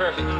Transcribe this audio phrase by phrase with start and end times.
[0.00, 0.39] perfect.